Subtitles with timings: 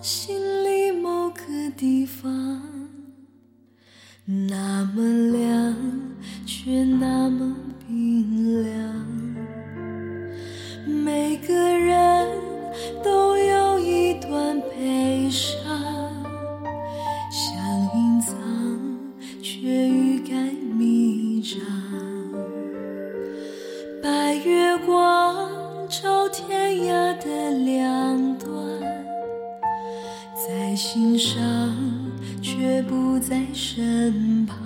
[0.00, 0.47] 心
[30.78, 31.36] 心上，
[32.40, 34.56] 却不在身旁。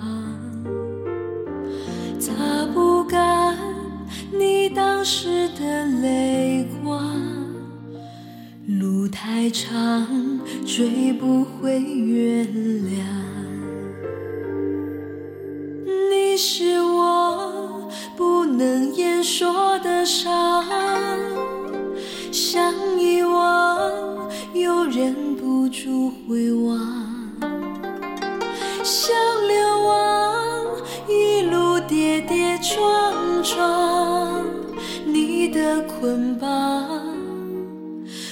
[2.19, 2.31] 擦
[2.71, 3.57] 不干
[4.31, 7.03] 你当时的泪光，
[8.67, 10.07] 路太长，
[10.63, 13.01] 追不回原谅。
[16.11, 19.51] 你是我不能言说
[31.93, 34.43] 跌跌撞撞，
[35.05, 36.49] 你的捆绑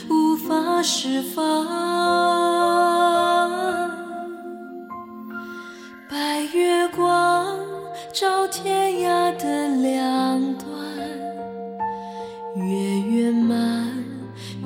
[0.09, 1.67] 无法释放。
[6.09, 7.55] 白月光
[8.11, 10.67] 照天涯的两端，
[12.55, 12.65] 越
[12.99, 13.93] 圆满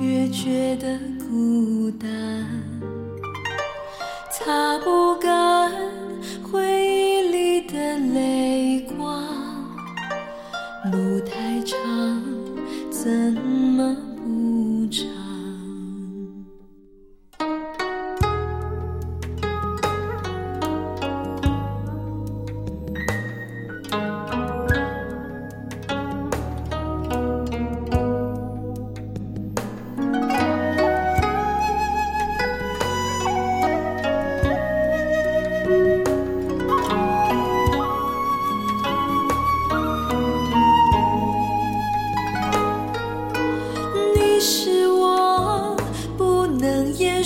[0.00, 2.08] 越觉得孤单，
[4.32, 4.95] 擦不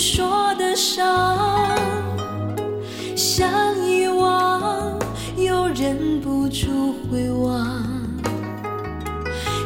[0.00, 1.36] 说的伤，
[3.14, 3.46] 想
[3.86, 4.98] 遗忘
[5.36, 7.84] 又忍不住回望，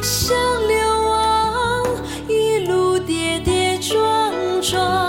[0.01, 0.35] 想
[0.67, 0.77] 流
[1.09, 1.85] 亡
[2.27, 5.04] 一路跌跌撞撞，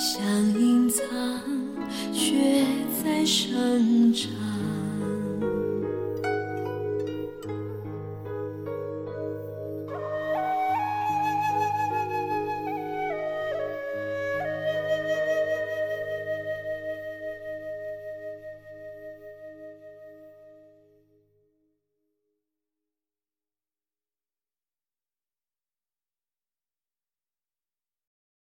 [0.00, 0.24] 想
[0.58, 1.04] 隐藏，
[2.10, 2.64] 却
[3.04, 4.39] 在生长。